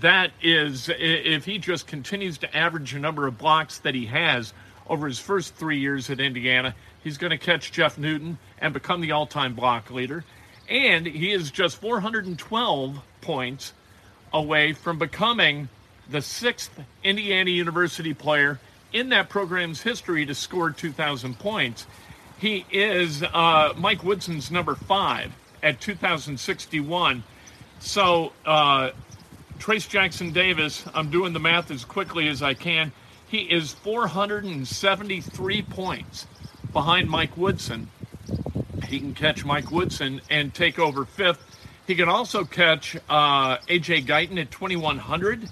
That 0.00 0.30
is, 0.42 0.90
if 0.98 1.44
he 1.44 1.58
just 1.58 1.86
continues 1.86 2.38
to 2.38 2.56
average 2.56 2.92
the 2.92 2.98
number 2.98 3.26
of 3.26 3.38
blocks 3.38 3.78
that 3.78 3.94
he 3.94 4.06
has 4.06 4.52
over 4.86 5.06
his 5.06 5.18
first 5.18 5.54
three 5.54 5.78
years 5.78 6.10
at 6.10 6.20
Indiana, 6.20 6.74
he's 7.02 7.18
going 7.18 7.30
to 7.30 7.38
catch 7.38 7.72
Jeff 7.72 7.98
Newton 7.98 8.38
and 8.60 8.72
become 8.72 9.00
the 9.00 9.12
all 9.12 9.26
time 9.26 9.54
block 9.54 9.90
leader. 9.90 10.24
And 10.68 11.06
he 11.06 11.32
is 11.32 11.50
just 11.50 11.80
412 11.80 13.00
points 13.22 13.72
away 14.32 14.72
from 14.72 14.98
becoming 14.98 15.68
the 16.10 16.22
sixth 16.22 16.70
Indiana 17.04 17.50
University 17.50 18.14
player 18.14 18.58
in 18.92 19.10
that 19.10 19.28
program's 19.28 19.82
history 19.82 20.24
to 20.26 20.34
score 20.34 20.70
2,000 20.70 21.38
points. 21.38 21.86
He 22.38 22.64
is 22.70 23.22
uh, 23.22 23.74
Mike 23.76 24.04
Woodson's 24.04 24.50
number 24.50 24.74
five 24.74 25.32
at 25.62 25.80
2061. 25.80 27.22
So, 27.80 28.32
uh, 28.46 28.90
Trayce 29.58 29.88
Jackson 29.88 30.32
Davis, 30.32 30.84
I'm 30.94 31.10
doing 31.10 31.32
the 31.32 31.40
math 31.40 31.70
as 31.70 31.84
quickly 31.84 32.28
as 32.28 32.42
I 32.42 32.54
can. 32.54 32.92
He 33.26 33.38
is 33.38 33.72
473 33.72 35.62
points 35.62 36.26
behind 36.72 37.10
Mike 37.10 37.36
Woodson. 37.36 37.90
He 38.86 39.00
can 39.00 39.14
catch 39.14 39.44
Mike 39.44 39.70
Woodson 39.70 40.20
and 40.30 40.54
take 40.54 40.78
over 40.78 41.04
fifth. 41.04 41.47
He 41.88 41.96
can 41.96 42.08
also 42.08 42.44
catch 42.44 42.94
uh, 43.08 43.58
AJ 43.58 44.06
Guyton 44.06 44.40
at 44.40 44.52
2100. 44.52 45.50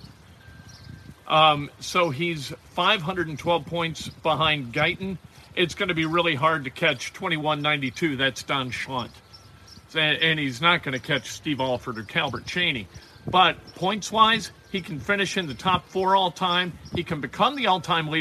Um, 1.27 1.71
so 1.81 2.11
he's 2.11 2.53
512 2.75 3.67
points 3.67 4.09
behind 4.09 4.73
Guyton. 4.73 5.19
It's 5.57 5.75
going 5.75 5.89
to 5.89 5.95
be 5.95 6.07
really 6.07 6.37
hard 6.37 6.63
to 6.65 6.71
catch 6.71 7.13
2192. 7.15 8.17
That's 8.17 8.45
Don 8.45 8.71
Schlundt 8.71 9.11
and 9.97 10.39
he's 10.39 10.61
not 10.61 10.83
going 10.83 10.93
to 10.93 11.05
catch 11.05 11.31
Steve 11.31 11.61
Alford 11.61 11.99
or 11.99 12.03
Calbert 12.03 12.45
Cheaney. 12.45 12.87
But 13.27 13.57
points 13.75 14.13
wise, 14.13 14.53
he 14.71 14.81
can 14.81 15.01
finish 15.01 15.37
in 15.37 15.47
the 15.47 15.55
top 15.55 15.89
four 15.89 16.15
all 16.15 16.31
time. 16.31 16.73
He 16.95 17.03
can 17.03 17.21
become 17.21 17.57
the 17.57 17.67
all 17.67 17.81
time 17.81 18.09
uh, 18.09 18.13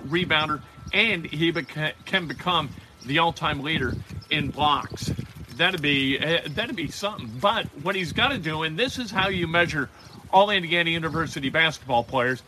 rebounder, 0.00 0.60
and 0.92 1.24
he 1.24 1.52
beca- 1.52 1.94
can 2.04 2.26
become 2.26 2.70
the 3.06 3.18
all 3.18 3.32
time 3.32 3.62
leader 3.62 3.94
in 4.28 4.50
blocks. 4.50 5.10
That'd 5.60 5.82
be 5.82 6.18
uh, 6.18 6.48
that'd 6.54 6.74
be 6.74 6.88
something. 6.90 7.30
But 7.38 7.66
what 7.82 7.94
he's 7.94 8.14
got 8.14 8.28
to 8.28 8.38
do, 8.38 8.62
and 8.62 8.78
this 8.78 8.98
is 8.98 9.10
how 9.10 9.28
you 9.28 9.46
measure 9.46 9.90
all 10.32 10.48
Indiana 10.48 10.88
University 10.88 11.50
basketball 11.50 12.02
players, 12.02 12.42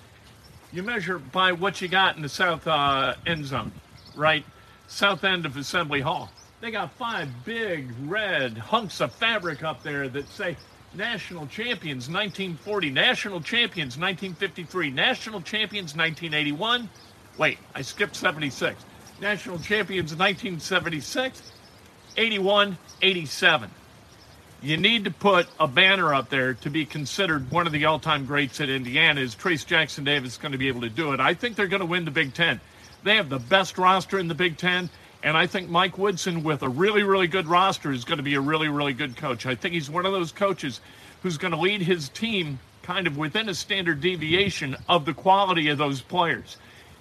you 0.72 0.82
measure 0.82 1.18
by 1.18 1.52
what 1.52 1.82
you 1.82 1.88
got 1.88 2.16
in 2.16 2.22
the 2.22 2.28
south 2.30 2.66
uh, 2.66 3.14
end 3.26 3.44
zone, 3.44 3.70
right? 4.16 4.46
South 4.88 5.24
end 5.24 5.44
of 5.44 5.58
Assembly 5.58 6.00
Hall. 6.00 6.30
They 6.62 6.70
got 6.70 6.90
five 6.92 7.28
big 7.44 7.90
red 8.06 8.56
hunks 8.56 8.98
of 9.02 9.12
fabric 9.12 9.62
up 9.62 9.82
there 9.82 10.08
that 10.08 10.26
say 10.30 10.56
National 10.94 11.46
Champions 11.48 12.08
1940, 12.08 12.88
National 12.88 13.42
Champions 13.42 13.98
1953, 13.98 14.90
National 14.90 15.42
Champions 15.42 15.94
1981. 15.94 16.88
Wait, 17.36 17.58
I 17.74 17.82
skipped 17.82 18.16
76. 18.16 18.82
National 19.20 19.58
Champions 19.58 20.12
1976, 20.12 21.51
81, 22.16 22.76
87. 23.00 23.70
You 24.62 24.76
need 24.76 25.04
to 25.04 25.10
put 25.10 25.48
a 25.58 25.66
banner 25.66 26.14
up 26.14 26.28
there 26.28 26.54
to 26.54 26.70
be 26.70 26.84
considered 26.84 27.50
one 27.50 27.66
of 27.66 27.72
the 27.72 27.84
all 27.86 27.98
time 27.98 28.26
greats 28.26 28.60
at 28.60 28.68
Indiana. 28.68 29.20
Is 29.20 29.34
Trayce 29.34 29.66
Jackson 29.66 30.04
Davis 30.04 30.38
going 30.38 30.52
to 30.52 30.58
be 30.58 30.68
able 30.68 30.82
to 30.82 30.88
do 30.88 31.12
it? 31.12 31.20
I 31.20 31.34
think 31.34 31.56
they're 31.56 31.66
going 31.66 31.80
to 31.80 31.86
win 31.86 32.04
the 32.04 32.12
Big 32.12 32.32
Ten. 32.32 32.60
They 33.02 33.16
have 33.16 33.28
the 33.28 33.40
best 33.40 33.76
roster 33.76 34.18
in 34.18 34.28
the 34.28 34.34
Big 34.34 34.56
Ten. 34.56 34.88
And 35.24 35.36
I 35.36 35.46
think 35.46 35.68
Mike 35.68 35.98
Woodson, 35.98 36.42
with 36.42 36.62
a 36.62 36.68
really, 36.68 37.02
really 37.02 37.28
good 37.28 37.46
roster, 37.46 37.92
is 37.92 38.04
going 38.04 38.16
to 38.16 38.24
be 38.24 38.34
a 38.34 38.40
really, 38.40 38.68
really 38.68 38.92
good 38.92 39.16
coach. 39.16 39.46
I 39.46 39.54
think 39.54 39.74
he's 39.74 39.88
one 39.90 40.04
of 40.04 40.12
those 40.12 40.32
coaches 40.32 40.80
who's 41.22 41.38
going 41.38 41.52
to 41.52 41.58
lead 41.58 41.82
his 41.82 42.08
team 42.08 42.58
kind 42.82 43.06
of 43.06 43.16
within 43.16 43.48
a 43.48 43.54
standard 43.54 44.00
deviation 44.00 44.76
of 44.88 45.04
the 45.04 45.14
quality 45.14 45.68
of 45.68 45.78
those 45.78 46.00
players. 46.00 46.56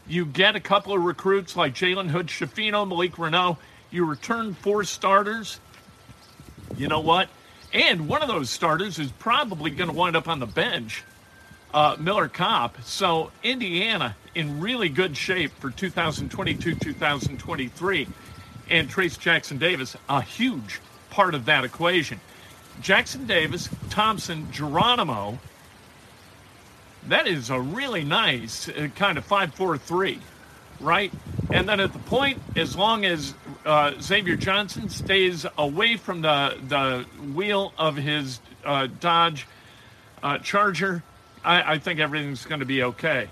You 0.07 0.25
get 0.25 0.55
a 0.55 0.59
couple 0.59 0.93
of 0.93 1.03
recruits 1.03 1.55
like 1.55 1.73
Jalen 1.73 2.09
Hood 2.09 2.27
Schifino, 2.27 2.87
Malik 2.87 3.13
Reneau. 3.13 3.57
You 3.91 4.05
return 4.05 4.53
four 4.53 4.83
starters. 4.86 5.60
You 6.77 6.88
know 6.88 7.01
what? 7.01 7.29
And 7.74 8.07
one 8.07 8.21
of 8.21 8.27
those 8.27 8.50
starters 8.50 9.00
is 9.00 9.12
probably 9.12 9.71
going 9.71 9.89
to 9.89 9.95
wind 9.95 10.15
up 10.15 10.27
on 10.27 10.39
the 10.39 10.45
bench 10.45 11.03
uh, 11.74 11.95
Miller 12.00 12.27
Kopp. 12.27 12.81
So 12.83 13.31
Indiana 13.43 14.15
in 14.36 14.60
really 14.60 14.89
good 14.89 15.15
shape 15.15 15.51
for 15.60 15.69
2022 15.69 16.75
2023. 16.75 18.07
And 18.69 18.89
Trayce 18.89 19.19
Jackson 19.19 19.57
Davis, 19.57 19.98
a 20.07 20.21
huge 20.21 20.79
part 21.10 21.36
of 21.36 21.45
that 21.45 21.65
equation. 21.65 22.19
Jackson 22.81 23.27
Davis, 23.27 23.69
Thompson, 23.89 24.50
Geronimo. 24.51 25.39
That 27.07 27.27
is 27.27 27.50
a 27.50 27.60
really 27.60 28.03
nice 28.03 28.69
uh, 28.69 28.88
kind 28.95 29.17
of 29.17 29.25
5 29.25 29.53
4 29.55 29.77
3, 29.77 30.19
right? 30.79 31.12
And 31.50 31.67
then 31.67 31.79
at 31.79 31.91
the 31.91 32.00
point, 32.00 32.41
as 32.55 32.75
long 32.75 33.05
as 33.05 33.33
uh, 33.65 33.93
Xavier 33.99 34.35
Johnson 34.35 34.89
stays 34.89 35.45
away 35.57 35.97
from 35.97 36.21
the, 36.21 36.57
the 36.67 37.05
wheel 37.33 37.73
of 37.77 37.95
his 37.95 38.39
uh, 38.65 38.87
Dodge 38.99 39.47
uh, 40.23 40.37
Charger, 40.39 41.03
I, 41.43 41.73
I 41.73 41.79
think 41.79 41.99
everything's 41.99 42.45
going 42.45 42.59
to 42.59 42.65
be 42.65 42.83
okay. 42.83 43.29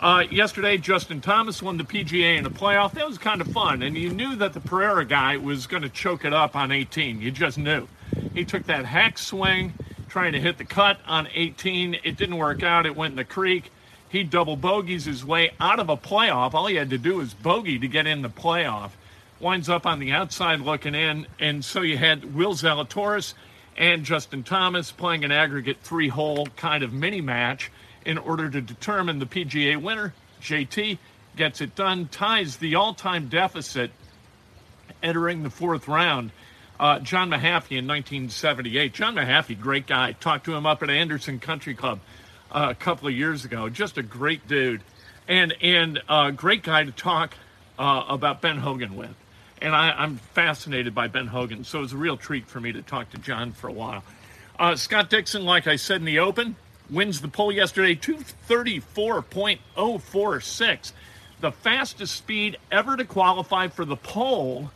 Uh, 0.00 0.24
yesterday, 0.30 0.76
Justin 0.76 1.20
Thomas 1.20 1.62
won 1.62 1.78
the 1.78 1.84
PGA 1.84 2.36
in 2.36 2.44
a 2.44 2.50
playoff. 2.50 2.92
That 2.92 3.06
was 3.06 3.16
kind 3.16 3.40
of 3.40 3.48
fun, 3.48 3.82
and 3.82 3.96
you 3.96 4.10
knew 4.10 4.36
that 4.36 4.52
the 4.52 4.60
Pereira 4.60 5.06
guy 5.06 5.38
was 5.38 5.66
going 5.66 5.82
to 5.82 5.88
choke 5.88 6.24
it 6.24 6.34
up 6.34 6.54
on 6.54 6.70
18. 6.70 7.20
You 7.20 7.30
just 7.30 7.56
knew. 7.56 7.88
He 8.34 8.44
took 8.44 8.64
that 8.64 8.84
hack 8.84 9.16
swing, 9.16 9.72
trying 10.08 10.32
to 10.32 10.40
hit 10.40 10.58
the 10.58 10.64
cut 10.64 10.98
on 11.06 11.28
18. 11.34 11.98
It 12.04 12.16
didn't 12.16 12.36
work 12.36 12.62
out. 12.62 12.84
It 12.84 12.94
went 12.94 13.12
in 13.12 13.16
the 13.16 13.24
creek. 13.24 13.72
He 14.08 14.22
double 14.22 14.56
bogeys 14.56 15.06
his 15.06 15.24
way 15.24 15.50
out 15.60 15.78
of 15.78 15.88
a 15.88 15.96
playoff. 15.96 16.52
All 16.52 16.66
he 16.66 16.76
had 16.76 16.90
to 16.90 16.98
do 16.98 17.16
was 17.16 17.32
bogey 17.32 17.78
to 17.78 17.88
get 17.88 18.06
in 18.06 18.22
the 18.22 18.28
playoff. 18.28 18.90
Winds 19.38 19.68
up 19.68 19.86
on 19.86 19.98
the 19.98 20.12
outside 20.12 20.60
looking 20.60 20.94
in, 20.94 21.26
and 21.38 21.64
so 21.64 21.82
you 21.82 21.98
had 21.98 22.34
Will 22.34 22.54
Zalatoris 22.54 23.34
and 23.76 24.04
Justin 24.04 24.42
Thomas 24.42 24.90
playing 24.90 25.24
an 25.24 25.32
aggregate 25.32 25.78
three-hole 25.82 26.46
kind 26.56 26.82
of 26.82 26.92
mini 26.92 27.20
match 27.20 27.70
in 28.06 28.16
order 28.16 28.48
to 28.48 28.60
determine 28.60 29.18
the 29.18 29.26
PGA 29.26 29.80
winner. 29.80 30.14
JT 30.40 30.98
gets 31.36 31.60
it 31.60 31.74
done, 31.74 32.08
ties 32.08 32.56
the 32.56 32.76
all-time 32.76 33.28
deficit 33.28 33.90
entering 35.02 35.42
the 35.42 35.50
fourth 35.50 35.88
round. 35.88 36.30
Uh, 36.78 36.98
John 37.00 37.30
Mahaffey 37.30 37.78
in 37.78 37.86
1978. 37.86 38.92
John 38.92 39.14
Mahaffey, 39.14 39.58
great 39.58 39.86
guy. 39.86 40.12
Talked 40.12 40.44
to 40.46 40.54
him 40.54 40.66
up 40.66 40.82
at 40.82 40.90
Anderson 40.90 41.40
Country 41.40 41.74
Club 41.74 42.00
uh, 42.50 42.68
a 42.70 42.74
couple 42.74 43.08
of 43.08 43.14
years 43.14 43.44
ago. 43.44 43.68
Just 43.68 43.96
a 43.98 44.02
great 44.02 44.46
dude, 44.46 44.82
and 45.26 45.54
and 45.62 45.98
a 46.08 46.12
uh, 46.12 46.30
great 46.30 46.62
guy 46.62 46.84
to 46.84 46.92
talk 46.92 47.34
uh, 47.78 48.04
about 48.08 48.42
Ben 48.42 48.58
Hogan 48.58 48.94
with. 48.94 49.14
And 49.60 49.74
I, 49.74 50.04
am 50.04 50.16
fascinated 50.16 50.94
by 50.94 51.08
Ben 51.08 51.26
Hogan, 51.28 51.64
so 51.64 51.78
it 51.78 51.82
was 51.82 51.94
a 51.94 51.96
real 51.96 52.16
treat 52.16 52.46
for 52.46 52.60
me 52.60 52.72
to 52.72 52.82
talk 52.82 53.10
to 53.10 53.18
John 53.18 53.52
for 53.52 53.68
a 53.68 53.72
while. 53.72 54.04
Uh, 54.58 54.74
Scott 54.76 55.10
Dixon, 55.10 55.44
like 55.44 55.66
I 55.66 55.76
said 55.76 56.00
in 56.00 56.04
the 56.04 56.18
Open, 56.18 56.56
wins 56.90 57.20
the 57.20 57.28
pole 57.28 57.52
yesterday, 57.52 57.94
234.046, 57.94 60.92
the 61.40 61.52
fastest 61.52 62.16
speed 62.16 62.56
ever 62.70 62.96
to 62.96 63.04
qualify 63.04 63.68
for 63.68 63.84
the 63.84 63.96
pole 63.96 64.70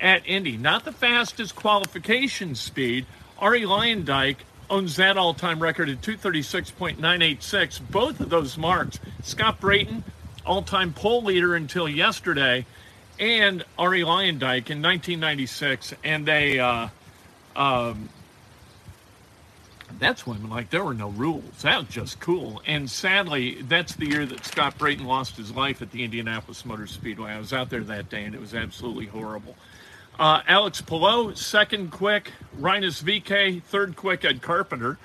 at 0.00 0.26
Indy. 0.26 0.56
Not 0.56 0.84
the 0.84 0.92
fastest 0.92 1.56
qualification 1.56 2.54
speed. 2.54 3.06
Arie 3.40 3.62
Luyendyk 3.62 4.36
owns 4.70 4.96
that 4.96 5.16
all-time 5.16 5.60
record 5.60 5.88
at 5.88 6.02
236.986. 6.02 7.80
Both 7.90 8.20
of 8.20 8.30
those 8.30 8.58
marks. 8.58 8.98
Scott 9.22 9.60
Brayton, 9.60 10.04
all-time 10.44 10.92
pole 10.92 11.22
leader 11.22 11.54
until 11.54 11.88
yesterday, 11.88 12.66
and 13.18 13.64
Arie 13.78 14.02
Luyendyk 14.02 14.70
in 14.70 14.82
1996, 14.82 15.94
and 16.04 16.26
they 16.26 16.58
uh, 16.58 16.88
um, 17.56 18.08
that's 19.98 20.26
when 20.26 20.48
like 20.48 20.70
there 20.70 20.84
were 20.84 20.94
no 20.94 21.10
rules. 21.10 21.62
That 21.62 21.78
was 21.78 21.88
just 21.88 22.20
cool. 22.20 22.62
And 22.66 22.90
sadly, 22.90 23.62
that's 23.62 23.94
the 23.94 24.06
year 24.06 24.26
that 24.26 24.44
Scott 24.44 24.78
Brayton 24.78 25.04
lost 25.04 25.36
his 25.36 25.50
life 25.52 25.82
at 25.82 25.90
the 25.90 26.04
Indianapolis 26.04 26.64
Motor 26.64 26.86
Speedway. 26.86 27.32
I 27.32 27.38
was 27.38 27.52
out 27.52 27.70
there 27.70 27.84
that 27.84 28.08
day, 28.08 28.24
and 28.24 28.34
it 28.34 28.40
was 28.40 28.54
absolutely 28.54 29.06
horrible. 29.06 29.56
Uh, 30.18 30.42
Alex 30.46 30.80
Palou, 30.80 31.34
second 31.34 31.90
quick. 31.90 32.32
Rinus 32.58 33.02
VeeKay, 33.02 33.62
third 33.62 33.96
quick 33.96 34.24
Ed 34.24 34.42
Carpenter, 34.42 34.98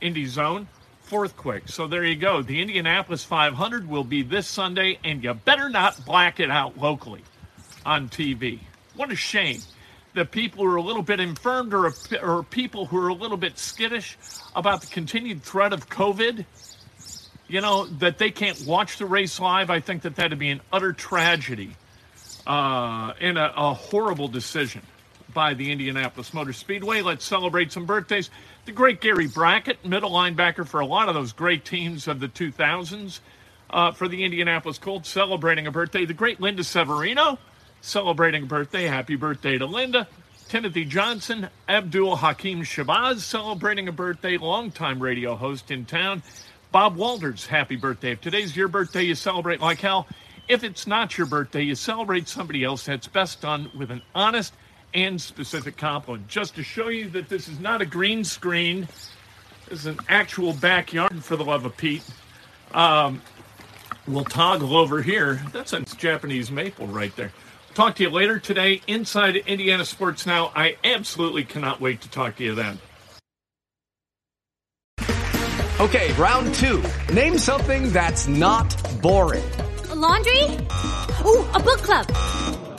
Indy 0.00 0.26
Zone, 0.26 0.68
fourth 1.02 1.36
quick. 1.36 1.68
So 1.68 1.88
there 1.88 2.04
you 2.04 2.14
go. 2.14 2.40
The 2.40 2.60
Indianapolis 2.60 3.24
500 3.24 3.88
will 3.88 4.04
be 4.04 4.22
this 4.22 4.46
Sunday, 4.46 4.98
and 5.04 5.24
you 5.24 5.34
better 5.34 5.68
not 5.68 6.04
black 6.04 6.38
it 6.38 6.50
out 6.50 6.78
locally 6.78 7.22
on 7.84 8.08
TV. 8.08 8.60
What 8.94 9.10
a 9.10 9.16
shame 9.16 9.60
that 10.14 10.30
people 10.30 10.64
who 10.64 10.72
are 10.72 10.76
a 10.76 10.82
little 10.82 11.02
bit 11.02 11.20
infirmed 11.20 11.72
or, 11.72 11.92
or 12.22 12.42
people 12.42 12.86
who 12.86 12.98
are 12.98 13.08
a 13.08 13.14
little 13.14 13.36
bit 13.36 13.58
skittish 13.58 14.18
about 14.56 14.80
the 14.80 14.88
continued 14.88 15.42
threat 15.42 15.72
of 15.72 15.88
COVID, 15.88 16.44
you 17.48 17.60
know, 17.60 17.86
that 17.86 18.18
they 18.18 18.30
can't 18.30 18.60
watch 18.66 18.98
the 18.98 19.06
race 19.06 19.38
live. 19.38 19.70
I 19.70 19.80
think 19.80 20.02
that 20.02 20.16
that'd 20.16 20.38
be 20.38 20.50
an 20.50 20.60
utter 20.72 20.92
tragedy 20.92 21.76
uh, 22.46 23.12
and 23.20 23.38
a, 23.38 23.52
a 23.56 23.74
horrible 23.74 24.28
decision 24.28 24.82
by 25.32 25.54
the 25.54 25.70
Indianapolis 25.70 26.34
Motor 26.34 26.52
Speedway. 26.52 27.02
Let's 27.02 27.24
celebrate 27.24 27.70
some 27.70 27.86
birthdays. 27.86 28.30
The 28.64 28.72
great 28.72 29.00
Gary 29.00 29.28
Brackett, 29.28 29.84
middle 29.84 30.10
linebacker 30.10 30.66
for 30.66 30.80
a 30.80 30.86
lot 30.86 31.08
of 31.08 31.14
those 31.14 31.32
great 31.32 31.64
teams 31.64 32.08
of 32.08 32.18
the 32.18 32.28
2000s 32.28 33.20
uh, 33.70 33.92
for 33.92 34.08
the 34.08 34.24
Indianapolis 34.24 34.78
Colts, 34.78 35.08
celebrating 35.08 35.66
a 35.66 35.70
birthday. 35.70 36.04
The 36.04 36.14
great 36.14 36.40
Linda 36.40 36.64
Severino, 36.64 37.38
celebrating 37.80 38.44
a 38.44 38.46
birthday. 38.46 38.84
Happy 38.84 39.16
birthday 39.16 39.58
to 39.58 39.66
Linda. 39.66 40.06
Timothy 40.48 40.84
Johnson, 40.84 41.48
Abdul 41.68 42.16
Hakim 42.16 42.62
Shabazz 42.62 43.20
celebrating 43.20 43.86
a 43.86 43.92
birthday, 43.92 44.36
longtime 44.36 45.00
radio 45.00 45.36
host 45.36 45.70
in 45.70 45.84
town. 45.84 46.22
Bob 46.72 46.96
Walters, 46.96 47.46
happy 47.46 47.76
birthday. 47.76 48.12
If 48.12 48.20
today's 48.20 48.56
your 48.56 48.68
birthday, 48.68 49.02
you 49.02 49.14
celebrate 49.14 49.60
like 49.60 49.80
hell. 49.80 50.08
If 50.48 50.64
it's 50.64 50.86
not 50.86 51.16
your 51.16 51.28
birthday, 51.28 51.62
you 51.62 51.76
celebrate 51.76 52.26
somebody 52.26 52.64
else. 52.64 52.84
That's 52.84 53.06
best 53.06 53.40
done 53.40 53.70
with 53.78 53.92
an 53.92 54.02
honest 54.14 54.52
and 54.92 55.20
specific 55.20 55.76
compliment. 55.76 56.26
Just 56.26 56.56
to 56.56 56.64
show 56.64 56.88
you 56.88 57.08
that 57.10 57.28
this 57.28 57.46
is 57.46 57.60
not 57.60 57.80
a 57.80 57.86
green 57.86 58.24
screen, 58.24 58.88
this 59.68 59.80
is 59.80 59.86
an 59.86 59.98
actual 60.08 60.52
backyard 60.54 61.22
for 61.24 61.36
the 61.36 61.44
love 61.44 61.64
of 61.64 61.76
Pete. 61.76 62.02
Um, 62.72 63.22
we'll 64.08 64.24
toggle 64.24 64.76
over 64.76 65.02
here. 65.02 65.40
That's 65.52 65.72
a 65.72 65.80
Japanese 65.82 66.50
maple 66.50 66.88
right 66.88 67.14
there. 67.14 67.32
Talk 67.74 67.94
to 67.96 68.02
you 68.02 68.10
later 68.10 68.38
today 68.38 68.82
inside 68.86 69.36
Indiana 69.36 69.84
Sports 69.84 70.26
Now. 70.26 70.50
I 70.54 70.76
absolutely 70.82 71.44
cannot 71.44 71.80
wait 71.80 72.00
to 72.02 72.10
talk 72.10 72.36
to 72.36 72.44
you 72.44 72.54
then. 72.54 72.78
Okay, 75.80 76.12
round 76.14 76.54
two. 76.56 76.82
Name 77.12 77.38
something 77.38 77.90
that's 77.90 78.28
not 78.28 78.68
boring. 79.00 79.50
A 79.88 79.94
laundry? 79.94 80.44
Ooh, 81.24 81.42
a 81.54 81.58
book 81.58 81.80
club. 81.80 82.06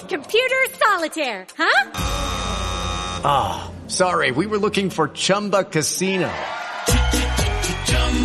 Computer 0.07 0.65
solitaire, 0.73 1.47
huh? 1.57 1.91
Ah, 3.23 3.71
oh, 3.71 3.89
sorry, 3.89 4.31
we 4.31 4.45
were 4.45 4.59
looking 4.59 4.89
for 4.91 5.07
Chumba 5.07 5.63
Casino. 5.63 6.31